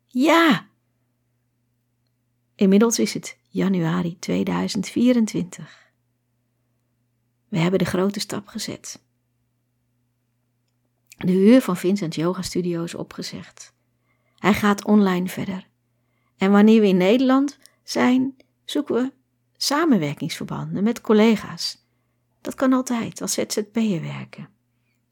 Ja! 0.06 0.68
Inmiddels 2.54 2.98
is 2.98 3.14
het 3.14 3.38
januari 3.48 4.18
2024. 4.18 5.92
We 7.48 7.58
hebben 7.58 7.78
de 7.78 7.84
grote 7.84 8.20
stap 8.20 8.46
gezet. 8.46 9.04
De 11.16 11.32
huur 11.32 11.60
van 11.60 11.76
Vincent 11.76 12.14
Yoga 12.14 12.42
Studio 12.42 12.82
is 12.82 12.94
opgezegd. 12.94 13.74
Hij 14.38 14.54
gaat 14.54 14.84
online 14.84 15.28
verder. 15.28 15.66
En 16.36 16.50
wanneer 16.50 16.80
we 16.80 16.86
in 16.86 16.96
Nederland 16.96 17.58
zijn, 17.82 18.36
zoeken 18.64 18.94
we 18.94 19.12
samenwerkingsverbanden 19.56 20.82
met 20.82 21.00
collega's. 21.00 21.86
Dat 22.40 22.54
kan 22.54 22.72
altijd 22.72 23.20
als 23.20 23.32
ZZP'er 23.32 24.02
werken. 24.02 24.48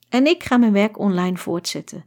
En 0.09 0.27
ik 0.27 0.45
ga 0.45 0.57
mijn 0.57 0.73
werk 0.73 0.99
online 0.99 1.37
voortzetten. 1.37 2.05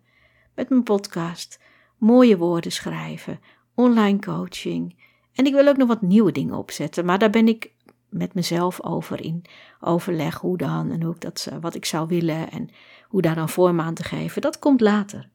Met 0.56 0.70
mijn 0.70 0.84
podcast, 0.84 1.60
mooie 1.98 2.38
woorden 2.38 2.72
schrijven, 2.72 3.40
online 3.76 4.20
coaching. 4.20 4.96
En 5.34 5.46
ik 5.46 5.54
wil 5.54 5.68
ook 5.68 5.78
nog 5.78 5.88
wat 5.88 6.02
nieuwe 6.02 6.32
dingen 6.32 6.56
opzetten, 6.56 7.06
maar 7.06 7.20
daar 7.20 7.30
ben 7.30 7.48
ik 7.48 7.72
met 8.10 8.34
mezelf 8.34 8.84
over 8.84 9.22
in 9.22 9.46
overleg 9.80 10.40
hoe 10.40 10.58
dan 10.58 10.92
en 10.92 11.02
hoe 11.02 11.16
dat, 11.18 11.48
wat 11.62 11.76
ik 11.76 11.86
zou 11.86 12.08
willen 12.08 12.52
en 12.52 12.70
hoe 13.04 13.22
daar 13.22 13.36
dan 13.36 13.50
vorm 13.50 13.80
aan 13.80 13.94
te 13.94 14.04
geven. 14.04 14.42
Dat 14.42 14.60
komt 14.60 14.82
later. 14.82 15.30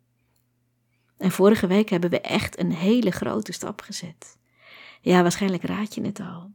En 1.17 1.31
vorige 1.31 1.67
week 1.67 1.89
hebben 1.89 2.11
we 2.11 2.21
echt 2.21 2.59
een 2.59 2.73
hele 2.73 3.11
grote 3.11 3.53
stap 3.53 3.81
gezet. 3.81 4.39
Ja, 5.01 5.23
waarschijnlijk 5.23 5.63
raad 5.63 5.95
je 5.95 6.03
het 6.03 6.21
al. 6.21 6.51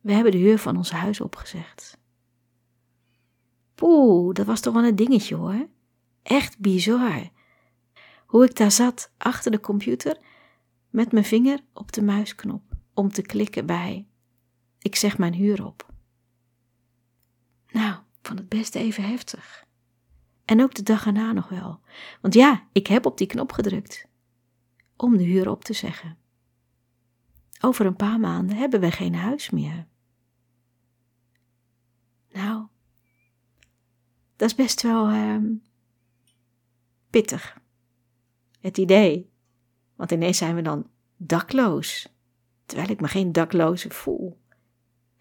We 0.00 0.12
hebben 0.12 0.32
de 0.32 0.38
huur 0.38 0.58
van 0.58 0.76
ons 0.76 0.90
huis 0.90 1.20
opgezegd. 1.20 1.98
Poeh, 3.74 4.34
dat 4.34 4.46
was 4.46 4.60
toch 4.60 4.74
wel 4.74 4.84
een 4.84 4.96
dingetje 4.96 5.34
hoor. 5.34 5.68
Echt 6.22 6.58
bizar. 6.58 7.30
Hoe 8.26 8.44
ik 8.44 8.56
daar 8.56 8.70
zat 8.70 9.10
achter 9.18 9.50
de 9.50 9.60
computer 9.60 10.16
met 10.90 11.12
mijn 11.12 11.24
vinger 11.24 11.60
op 11.72 11.92
de 11.92 12.02
muisknop 12.02 12.62
om 12.94 13.12
te 13.12 13.22
klikken 13.22 13.66
bij 13.66 14.06
ik 14.82 14.96
zeg 14.96 15.18
mijn 15.18 15.34
huur 15.34 15.66
op. 15.66 15.92
Nou, 17.72 17.96
vond 18.22 18.38
het 18.38 18.48
best 18.48 18.74
even 18.74 19.04
heftig. 19.04 19.66
En 20.44 20.62
ook 20.62 20.74
de 20.74 20.82
dag 20.82 21.06
erna 21.06 21.32
nog 21.32 21.48
wel. 21.48 21.80
Want 22.20 22.34
ja, 22.34 22.68
ik 22.72 22.86
heb 22.86 23.06
op 23.06 23.18
die 23.18 23.26
knop 23.26 23.52
gedrukt. 23.52 24.06
Om 24.96 25.16
de 25.16 25.24
huur 25.24 25.50
op 25.50 25.64
te 25.64 25.72
zeggen. 25.72 26.16
Over 27.60 27.86
een 27.86 27.96
paar 27.96 28.20
maanden 28.20 28.56
hebben 28.56 28.80
we 28.80 28.90
geen 28.90 29.14
huis 29.14 29.50
meer. 29.50 29.86
Nou, 32.30 32.66
dat 34.36 34.48
is 34.50 34.54
best 34.54 34.82
wel 34.82 35.10
uh, 35.10 35.36
pittig. 37.10 37.60
Het 38.60 38.78
idee. 38.78 39.30
Want 39.96 40.10
ineens 40.10 40.38
zijn 40.38 40.54
we 40.54 40.62
dan 40.62 40.90
dakloos. 41.16 42.08
Terwijl 42.66 42.90
ik 42.90 43.00
me 43.00 43.08
geen 43.08 43.32
dakloze 43.32 43.90
voel. 43.90 44.41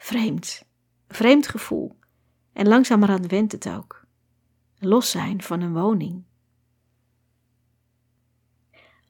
Vreemd. 0.03 0.63
Vreemd 1.07 1.47
gevoel. 1.47 1.99
En 2.53 2.67
langzamerhand 2.67 3.27
wendt 3.27 3.51
het 3.51 3.69
ook. 3.69 4.05
Los 4.79 5.11
zijn 5.11 5.41
van 5.41 5.61
een 5.61 5.73
woning. 5.73 6.23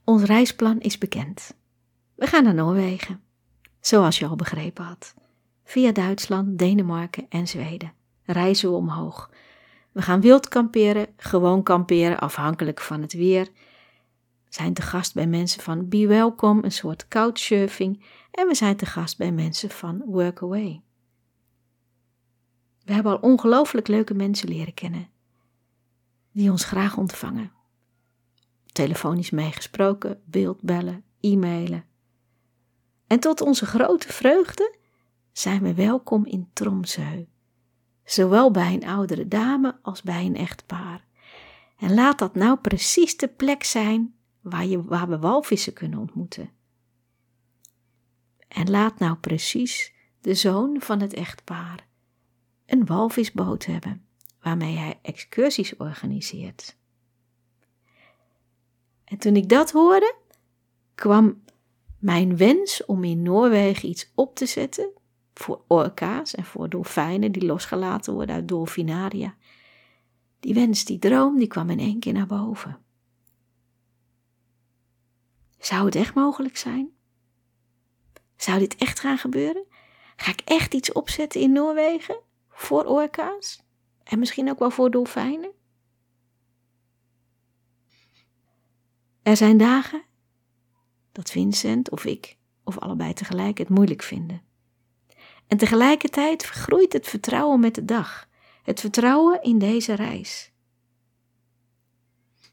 Ons 0.03 0.23
reisplan 0.23 0.79
is 0.79 0.97
bekend. 0.97 1.55
We 2.15 2.27
gaan 2.27 2.43
naar 2.43 2.53
Noorwegen. 2.53 3.21
Zoals 3.79 4.19
je 4.19 4.27
al 4.27 4.35
begrepen 4.35 4.85
had. 4.85 5.13
Via 5.63 5.91
Duitsland, 5.91 6.59
Denemarken 6.59 7.25
en 7.29 7.47
Zweden 7.47 7.93
reizen 8.23 8.69
we 8.69 8.75
omhoog. 8.75 9.29
We 9.91 10.01
gaan 10.01 10.21
wild 10.21 10.47
kamperen, 10.47 11.07
gewoon 11.17 11.63
kamperen, 11.63 12.19
afhankelijk 12.19 12.81
van 12.81 13.01
het 13.01 13.13
weer. 13.13 13.47
Zijn 14.51 14.73
te 14.73 14.81
gast 14.81 15.13
bij 15.13 15.27
mensen 15.27 15.61
van 15.61 15.89
Be 15.89 16.07
Welcome, 16.07 16.63
een 16.63 16.71
soort 16.71 17.07
couchsurfing. 17.07 18.03
En 18.31 18.47
we 18.47 18.55
zijn 18.55 18.75
te 18.75 18.85
gast 18.85 19.17
bij 19.17 19.31
mensen 19.31 19.69
van 19.69 20.01
Workaway. 20.05 20.81
We 22.83 22.93
hebben 22.93 23.11
al 23.11 23.29
ongelooflijk 23.29 23.87
leuke 23.87 24.13
mensen 24.13 24.49
leren 24.49 24.73
kennen, 24.73 25.09
die 26.31 26.51
ons 26.51 26.63
graag 26.63 26.97
ontvangen. 26.97 27.51
Telefonisch 28.65 29.29
meegesproken, 29.29 30.21
beeldbellen, 30.25 31.03
e-mailen. 31.19 31.85
En 33.07 33.19
tot 33.19 33.41
onze 33.41 33.65
grote 33.65 34.13
vreugde 34.13 34.75
zijn 35.31 35.61
we 35.61 35.73
welkom 35.73 36.25
in 36.25 36.49
Tromsø, 36.53 37.25
zowel 38.03 38.51
bij 38.51 38.73
een 38.73 38.85
oudere 38.85 39.27
dame 39.27 39.79
als 39.81 40.01
bij 40.01 40.25
een 40.25 40.35
echtpaar. 40.35 41.05
En 41.77 41.93
laat 41.93 42.19
dat 42.19 42.35
nou 42.35 42.57
precies 42.57 43.17
de 43.17 43.27
plek 43.27 43.63
zijn 43.63 44.15
waar, 44.41 44.65
je, 44.65 44.83
waar 44.83 45.09
we 45.09 45.19
walvissen 45.19 45.73
kunnen 45.73 45.99
ontmoeten. 45.99 46.49
En 48.47 48.69
laat 48.69 48.99
nou 48.99 49.15
precies 49.15 49.93
de 50.21 50.33
zoon 50.33 50.81
van 50.81 51.01
het 51.01 51.13
echtpaar 51.13 51.87
een 52.65 52.85
walvisboot 52.85 53.65
hebben 53.65 54.05
waarmee 54.41 54.77
hij 54.77 54.99
excursies 55.01 55.77
organiseert. 55.77 56.77
En 59.03 59.17
toen 59.17 59.35
ik 59.35 59.49
dat 59.49 59.71
hoorde, 59.71 60.15
kwam 60.95 61.43
mijn 61.99 62.37
wens 62.37 62.85
om 62.85 63.03
in 63.03 63.21
Noorwegen 63.21 63.89
iets 63.89 64.11
op 64.15 64.35
te 64.35 64.45
zetten 64.45 64.89
voor 65.33 65.63
orka's 65.67 66.35
en 66.35 66.45
voor 66.45 66.69
dolfijnen 66.69 67.31
die 67.31 67.45
losgelaten 67.45 68.13
worden 68.13 68.35
uit 68.35 68.47
dolfinaria. 68.47 69.35
Die 70.39 70.53
wens, 70.53 70.85
die 70.85 70.99
droom, 70.99 71.37
die 71.37 71.47
kwam 71.47 71.69
in 71.69 71.79
één 71.79 71.99
keer 71.99 72.13
naar 72.13 72.27
boven. 72.27 72.79
Zou 75.61 75.85
het 75.85 75.95
echt 75.95 76.13
mogelijk 76.13 76.57
zijn? 76.57 76.89
Zou 78.35 78.59
dit 78.59 78.75
echt 78.75 78.99
gaan 78.99 79.17
gebeuren? 79.17 79.65
Ga 80.15 80.31
ik 80.31 80.41
echt 80.45 80.73
iets 80.73 80.91
opzetten 80.91 81.41
in 81.41 81.51
Noorwegen 81.51 82.19
voor 82.49 82.85
orka's? 82.85 83.63
En 84.03 84.19
misschien 84.19 84.49
ook 84.49 84.59
wel 84.59 84.71
voor 84.71 84.91
dolfijnen? 84.91 85.51
Er 89.23 89.37
zijn 89.37 89.57
dagen 89.57 90.03
dat 91.11 91.31
Vincent 91.31 91.89
of 91.89 92.05
ik, 92.05 92.37
of 92.63 92.79
allebei 92.79 93.13
tegelijk, 93.13 93.57
het 93.57 93.69
moeilijk 93.69 94.01
vinden. 94.01 94.41
En 95.47 95.57
tegelijkertijd 95.57 96.43
groeit 96.43 96.93
het 96.93 97.07
vertrouwen 97.07 97.59
met 97.59 97.75
de 97.75 97.85
dag. 97.85 98.29
Het 98.63 98.79
vertrouwen 98.79 99.41
in 99.41 99.59
deze 99.59 99.93
reis. 99.93 100.50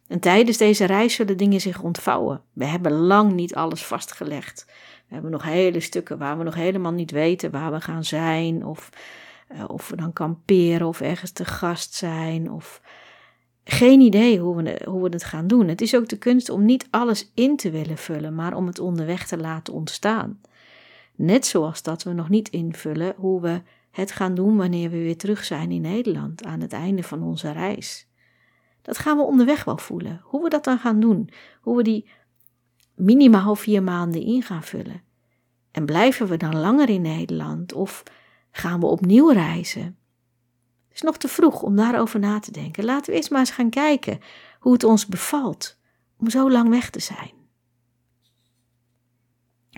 En 0.08 0.20
tijdens 0.20 0.56
deze 0.56 0.84
reis 0.84 1.14
zullen 1.14 1.36
dingen 1.36 1.60
zich 1.60 1.82
ontvouwen. 1.82 2.42
We 2.52 2.64
hebben 2.64 2.92
lang 2.92 3.32
niet 3.32 3.54
alles 3.54 3.84
vastgelegd. 3.84 4.64
We 5.08 5.14
hebben 5.14 5.30
nog 5.30 5.42
hele 5.42 5.80
stukken 5.80 6.18
waar 6.18 6.38
we 6.38 6.44
nog 6.44 6.54
helemaal 6.54 6.92
niet 6.92 7.10
weten 7.10 7.50
waar 7.50 7.72
we 7.72 7.80
gaan 7.80 8.04
zijn, 8.04 8.64
of 8.64 8.90
uh, 9.52 9.64
of 9.66 9.88
we 9.88 9.96
dan 9.96 10.12
kamperen 10.12 10.86
of 10.86 11.00
ergens 11.00 11.30
te 11.30 11.44
gast 11.44 11.94
zijn, 11.94 12.50
of 12.50 12.80
geen 13.64 14.00
idee 14.00 14.38
hoe 14.38 14.62
we, 14.62 14.80
hoe 14.84 15.02
we 15.02 15.08
het 15.08 15.24
gaan 15.24 15.46
doen. 15.46 15.68
Het 15.68 15.80
is 15.80 15.96
ook 15.96 16.08
de 16.08 16.18
kunst 16.18 16.48
om 16.48 16.64
niet 16.64 16.86
alles 16.90 17.30
in 17.34 17.56
te 17.56 17.70
willen 17.70 17.98
vullen, 17.98 18.34
maar 18.34 18.54
om 18.54 18.66
het 18.66 18.78
onderweg 18.78 19.26
te 19.26 19.36
laten 19.36 19.74
ontstaan. 19.74 20.40
Net 21.14 21.46
zoals 21.46 21.82
dat 21.82 22.02
we 22.02 22.12
nog 22.12 22.28
niet 22.28 22.48
invullen 22.48 23.14
hoe 23.16 23.40
we 23.40 23.62
het 23.90 24.12
gaan 24.12 24.34
doen 24.34 24.56
wanneer 24.56 24.90
we 24.90 24.96
weer 24.96 25.16
terug 25.16 25.44
zijn 25.44 25.70
in 25.70 25.80
Nederland 25.80 26.44
aan 26.44 26.60
het 26.60 26.72
einde 26.72 27.02
van 27.02 27.22
onze 27.22 27.52
reis. 27.52 28.07
Dat 28.88 28.98
gaan 28.98 29.16
we 29.16 29.22
onderweg 29.22 29.64
wel 29.64 29.78
voelen. 29.78 30.20
Hoe 30.24 30.42
we 30.42 30.48
dat 30.48 30.64
dan 30.64 30.78
gaan 30.78 31.00
doen. 31.00 31.30
Hoe 31.60 31.76
we 31.76 31.82
die 31.82 32.08
minimaal 32.94 33.54
vier 33.54 33.82
maanden 33.82 34.22
in 34.22 34.42
gaan 34.42 34.62
vullen. 34.62 35.02
En 35.70 35.86
blijven 35.86 36.26
we 36.26 36.36
dan 36.36 36.56
langer 36.56 36.88
in 36.88 37.00
Nederland? 37.00 37.72
Of 37.72 38.02
gaan 38.50 38.80
we 38.80 38.86
opnieuw 38.86 39.30
reizen? 39.30 39.82
Het 40.88 40.96
is 40.96 41.02
nog 41.02 41.16
te 41.16 41.28
vroeg 41.28 41.62
om 41.62 41.76
daarover 41.76 42.20
na 42.20 42.38
te 42.38 42.50
denken. 42.50 42.84
Laten 42.84 43.10
we 43.10 43.16
eerst 43.16 43.30
maar 43.30 43.40
eens 43.40 43.50
gaan 43.50 43.70
kijken 43.70 44.20
hoe 44.58 44.72
het 44.72 44.84
ons 44.84 45.06
bevalt 45.06 45.78
om 46.16 46.30
zo 46.30 46.50
lang 46.50 46.68
weg 46.68 46.90
te 46.90 47.00
zijn. 47.00 47.32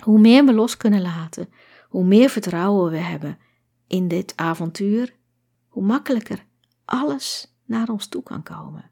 Hoe 0.03 0.19
meer 0.19 0.45
we 0.45 0.53
los 0.53 0.77
kunnen 0.77 1.01
laten, 1.01 1.49
hoe 1.89 2.03
meer 2.03 2.29
vertrouwen 2.29 2.91
we 2.91 2.97
hebben 2.97 3.39
in 3.87 4.07
dit 4.07 4.33
avontuur, 4.35 5.15
hoe 5.67 5.83
makkelijker 5.83 6.45
alles 6.85 7.55
naar 7.65 7.89
ons 7.89 8.07
toe 8.07 8.23
kan 8.23 8.43
komen. 8.43 8.91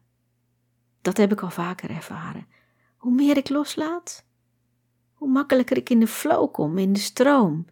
Dat 1.02 1.16
heb 1.16 1.32
ik 1.32 1.40
al 1.42 1.50
vaker 1.50 1.90
ervaren. 1.90 2.46
Hoe 2.96 3.12
meer 3.12 3.36
ik 3.36 3.48
loslaat, 3.48 4.24
hoe 5.14 5.28
makkelijker 5.28 5.76
ik 5.76 5.90
in 5.90 6.00
de 6.00 6.06
flow 6.06 6.52
kom, 6.52 6.78
in 6.78 6.92
de 6.92 6.98
stroom. 6.98 7.66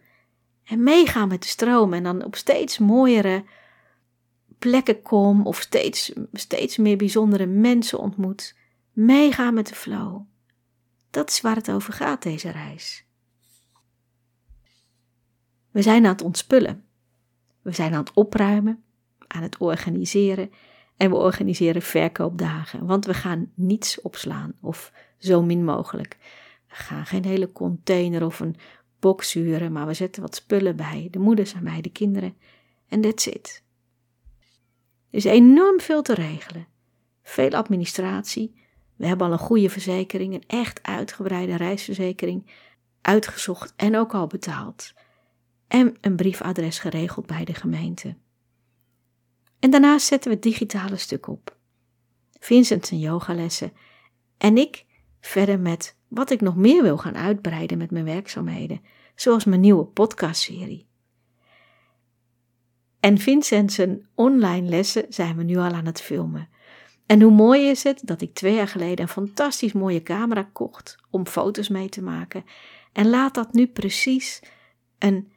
En 0.63 0.83
meegaan 0.83 1.27
met 1.27 1.41
de 1.41 1.47
stroom 1.47 1.93
en 1.93 2.03
dan 2.03 2.23
op 2.23 2.35
steeds 2.35 2.77
mooiere 2.77 3.43
plekken 4.59 5.01
kom 5.01 5.45
of 5.45 5.59
steeds, 5.59 6.13
steeds 6.33 6.77
meer 6.77 6.97
bijzondere 6.97 7.45
mensen 7.45 7.99
ontmoet. 7.99 8.55
Meegaan 8.91 9.53
met 9.53 9.67
de 9.67 9.75
flow. 9.75 10.21
Dat 11.09 11.29
is 11.29 11.41
waar 11.41 11.55
het 11.55 11.71
over 11.71 11.93
gaat, 11.93 12.23
deze 12.23 12.49
reis. 12.49 13.05
We 15.71 15.81
zijn 15.81 16.05
aan 16.05 16.11
het 16.11 16.21
ontspullen. 16.21 16.85
We 17.61 17.71
zijn 17.71 17.93
aan 17.93 17.99
het 17.99 18.13
opruimen, 18.13 18.83
aan 19.27 19.41
het 19.41 19.57
organiseren 19.57 20.51
en 20.99 21.09
we 21.09 21.15
organiseren 21.15 21.81
verkoopdagen, 21.81 22.85
want 22.85 23.05
we 23.05 23.13
gaan 23.13 23.51
niets 23.55 24.01
opslaan 24.01 24.53
of 24.61 24.91
zo 25.17 25.41
min 25.43 25.63
mogelijk. 25.63 26.17
We 26.67 26.75
gaan 26.75 27.05
geen 27.05 27.25
hele 27.25 27.51
container 27.51 28.25
of 28.25 28.39
een 28.39 28.55
box 28.99 29.33
huren, 29.33 29.71
maar 29.71 29.87
we 29.87 29.93
zetten 29.93 30.21
wat 30.21 30.35
spullen 30.35 30.75
bij, 30.75 31.07
de 31.11 31.19
moeders 31.19 31.53
en 31.53 31.63
mij, 31.63 31.81
de 31.81 31.89
kinderen, 31.89 32.35
en 32.87 33.01
that's 33.01 33.25
it. 33.25 33.63
Er 35.09 35.17
is 35.17 35.23
enorm 35.23 35.79
veel 35.79 36.01
te 36.01 36.13
regelen. 36.13 36.67
Veel 37.23 37.51
administratie. 37.51 38.55
We 38.95 39.07
hebben 39.07 39.27
al 39.27 39.33
een 39.33 39.39
goede 39.39 39.69
verzekering, 39.69 40.33
een 40.33 40.43
echt 40.47 40.83
uitgebreide 40.83 41.55
reisverzekering, 41.55 42.51
uitgezocht 43.01 43.73
en 43.75 43.97
ook 43.97 44.13
al 44.13 44.27
betaald. 44.27 44.93
En 45.67 45.97
een 46.01 46.15
briefadres 46.15 46.79
geregeld 46.79 47.25
bij 47.25 47.45
de 47.45 47.53
gemeente. 47.53 48.15
En 49.59 49.69
daarnaast 49.71 50.07
zetten 50.07 50.29
we 50.29 50.35
het 50.35 50.43
digitale 50.43 50.97
stuk 50.97 51.27
op. 51.27 51.57
Vincent 52.39 52.85
zijn 52.85 52.99
yogalessen 52.99 53.73
en 54.37 54.57
ik 54.57 54.85
verder 55.21 55.59
met 55.59 55.97
wat 56.07 56.31
ik 56.31 56.41
nog 56.41 56.55
meer 56.55 56.81
wil 56.81 56.97
gaan 56.97 57.17
uitbreiden 57.17 57.77
met 57.77 57.91
mijn 57.91 58.05
werkzaamheden, 58.05 58.81
zoals 59.15 59.45
mijn 59.45 59.61
nieuwe 59.61 59.85
podcastserie. 59.85 60.87
En 62.99 63.17
Vincent 63.17 63.73
zijn 63.73 64.07
online 64.15 64.69
lessen 64.69 65.05
zijn 65.09 65.37
we 65.37 65.43
nu 65.43 65.57
al 65.57 65.73
aan 65.73 65.85
het 65.85 66.01
filmen. 66.01 66.49
En 67.05 67.21
hoe 67.21 67.31
mooi 67.31 67.69
is 67.69 67.83
het 67.83 68.01
dat 68.03 68.21
ik 68.21 68.33
twee 68.33 68.55
jaar 68.55 68.67
geleden 68.67 68.99
een 68.99 69.07
fantastisch 69.07 69.73
mooie 69.73 70.03
camera 70.03 70.49
kocht 70.53 70.97
om 71.09 71.27
foto's 71.27 71.69
mee 71.69 71.89
te 71.89 72.01
maken. 72.01 72.45
En 72.93 73.09
laat 73.09 73.33
dat 73.33 73.53
nu 73.53 73.67
precies 73.67 74.41
een 74.97 75.31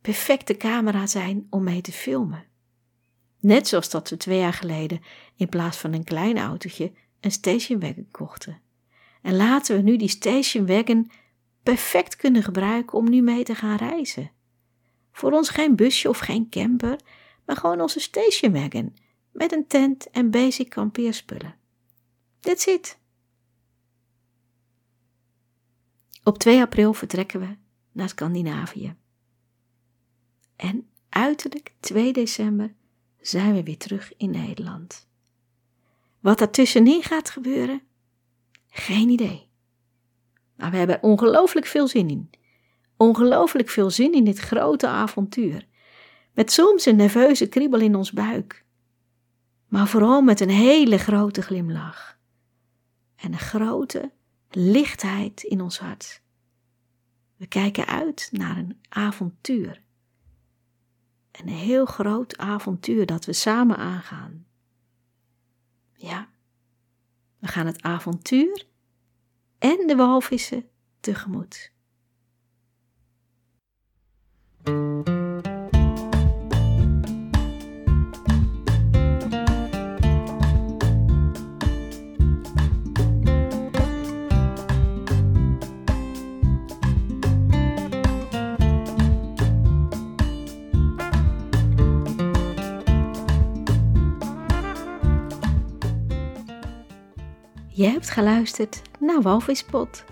perfecte 0.00 0.56
camera 0.56 1.06
zijn 1.06 1.46
om 1.50 1.64
mee 1.64 1.80
te 1.80 1.92
filmen. 1.92 2.44
Net 3.40 3.68
zoals 3.68 3.90
dat 3.90 4.08
we 4.08 4.16
twee 4.16 4.38
jaar 4.38 4.52
geleden 4.52 5.02
in 5.36 5.48
plaats 5.48 5.76
van 5.76 5.92
een 5.92 6.04
klein 6.04 6.38
autootje 6.38 6.92
een 7.20 7.32
stationwagon 7.32 8.08
kochten. 8.10 8.60
En 9.22 9.36
laten 9.36 9.76
we 9.76 9.82
nu 9.82 9.96
die 9.96 10.08
stationwagon 10.08 11.10
perfect 11.62 12.16
kunnen 12.16 12.42
gebruiken 12.42 12.98
om 12.98 13.10
nu 13.10 13.22
mee 13.22 13.44
te 13.44 13.54
gaan 13.54 13.76
reizen. 13.76 14.30
Voor 15.12 15.32
ons 15.32 15.48
geen 15.48 15.76
busje 15.76 16.08
of 16.08 16.18
geen 16.18 16.48
camper, 16.48 16.98
maar 17.46 17.56
gewoon 17.56 17.80
onze 17.80 18.00
stationwagon 18.00 18.96
met 19.32 19.52
een 19.52 19.66
tent 19.66 20.10
en 20.10 20.30
basic 20.30 20.68
kampeerspullen. 20.68 21.54
That's 22.40 22.66
it. 22.66 22.98
Op 26.24 26.38
2 26.38 26.60
april 26.60 26.92
vertrekken 26.92 27.40
we 27.40 27.56
naar 27.92 28.08
Scandinavië. 28.08 28.94
En 30.56 30.88
uiterlijk 31.08 31.72
2 31.80 32.12
december 32.12 32.74
zijn 33.20 33.54
we 33.54 33.62
weer 33.62 33.76
terug 33.76 34.12
in 34.16 34.30
Nederland. 34.30 35.08
Wat 36.20 36.38
daartussenin 36.38 37.02
gaat 37.02 37.30
gebeuren, 37.30 37.82
geen 38.68 39.08
idee. 39.08 39.48
Maar 40.56 40.70
we 40.70 40.76
hebben 40.76 41.02
ongelooflijk 41.02 41.66
veel 41.66 41.88
zin 41.88 42.10
in. 42.10 42.30
Ongelooflijk 42.96 43.68
veel 43.68 43.90
zin 43.90 44.12
in 44.12 44.24
dit 44.24 44.38
grote 44.38 44.86
avontuur. 44.86 45.66
Met 46.34 46.52
soms 46.52 46.86
een 46.86 46.96
nerveuze 46.96 47.48
kriebel 47.48 47.80
in 47.80 47.94
ons 47.94 48.12
buik. 48.12 48.64
Maar 49.68 49.88
vooral 49.88 50.22
met 50.22 50.40
een 50.40 50.50
hele 50.50 50.98
grote 50.98 51.42
glimlach. 51.42 52.18
En 53.16 53.32
een 53.32 53.38
grote 53.38 54.10
lichtheid 54.50 55.42
in 55.42 55.60
ons 55.60 55.78
hart. 55.78 56.22
We 57.36 57.46
kijken 57.46 57.86
uit 57.86 58.28
naar 58.32 58.56
een 58.56 58.80
avontuur. 58.88 59.82
Een 61.32 61.48
heel 61.48 61.84
groot 61.84 62.38
avontuur 62.38 63.06
dat 63.06 63.24
we 63.24 63.32
samen 63.32 63.76
aangaan. 63.76 64.46
Ja, 65.92 66.28
we 67.38 67.46
gaan 67.46 67.66
het 67.66 67.82
avontuur 67.82 68.66
en 69.58 69.86
de 69.86 69.96
walvissen 69.96 70.68
tegemoet. 71.00 71.72
Je 97.80 97.86
hebt 97.86 98.10
geluisterd 98.10 98.82
naar 98.98 99.22
Walvispot. 99.22 100.04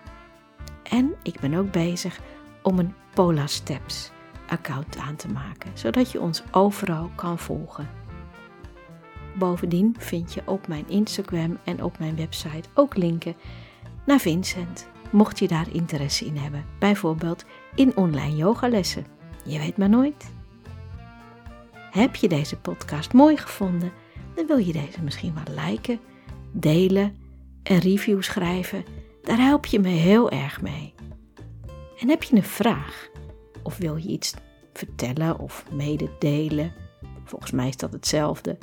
En 0.83 1.15
ik 1.23 1.41
ben 1.41 1.55
ook 1.55 1.71
bezig 1.71 2.21
om 2.63 2.79
een 2.79 2.95
Pola 3.15 3.47
Steps 3.47 4.15
account 4.49 4.99
aan 4.99 5.17
te 5.17 5.29
maken, 5.29 5.71
zodat 5.75 6.13
je 6.13 6.21
ons 6.21 6.43
overal 6.51 7.11
kan 7.15 7.39
volgen. 7.39 7.89
Bovendien 9.39 9.95
vind 9.99 10.35
je 10.35 10.43
op 10.45 10.69
mijn 10.69 10.89
Instagram 10.89 11.59
en 11.65 11.83
op 11.83 11.99
mijn 11.99 12.17
website 12.17 12.69
ook 12.75 12.97
linken 12.97 13.37
naar 14.07 14.21
Vincent, 14.21 14.89
mocht 15.11 15.39
je 15.39 15.49
daar 15.49 15.67
interesse 15.73 16.25
in 16.25 16.37
hebben, 16.37 16.65
bijvoorbeeld 16.79 17.45
in 17.75 17.97
online 17.97 18.37
yogalessen. 18.37 19.07
Je 19.45 19.59
weet 19.59 19.77
maar 19.77 19.89
nooit. 19.89 20.35
Heb 21.91 22.15
je 22.15 22.29
deze 22.29 22.57
podcast 22.57 23.13
mooi 23.13 23.37
gevonden, 23.37 23.93
dan 24.35 24.47
wil 24.47 24.59
je 24.59 24.73
deze 24.73 25.03
misschien 25.03 25.35
wel 25.35 25.65
liken, 25.65 26.01
delen, 26.53 27.17
een 27.63 27.79
review 27.79 28.23
schrijven. 28.23 28.85
Daar 29.23 29.39
help 29.39 29.67
je 29.67 29.79
me 29.79 29.89
heel 29.89 30.31
erg 30.31 30.61
mee. 30.61 30.95
En 31.99 32.09
heb 32.09 32.23
je 32.23 32.37
een 32.37 32.43
vraag? 32.43 33.09
Of 33.67 33.77
wil 33.77 33.97
je 33.97 34.09
iets 34.09 34.35
vertellen 34.73 35.39
of 35.39 35.65
mededelen? 35.73 36.73
Volgens 37.25 37.51
mij 37.51 37.69
is 37.69 37.77
dat 37.77 37.93
hetzelfde. 37.93 38.59